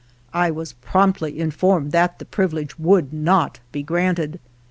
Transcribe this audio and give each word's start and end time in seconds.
I 0.33 0.49
was 0.49 0.73
promptly 0.73 1.37
informed 1.39 1.91
that 1.91 2.17
the 2.17 2.25
privilege 2.25 2.79
would 2.79 3.13
not 3.13 3.59
be 3.71 3.83
granted. 3.83 4.39